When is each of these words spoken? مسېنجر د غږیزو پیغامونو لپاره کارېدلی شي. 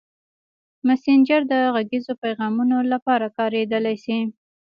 مسېنجر 0.87 1.41
د 1.51 1.53
غږیزو 1.75 2.13
پیغامونو 2.23 2.77
لپاره 2.91 3.25
کارېدلی 3.37 3.95
شي. 4.03 4.17